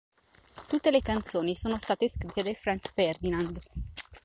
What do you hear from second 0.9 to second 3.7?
canzoni sono state scritte dai Franz Ferdinand.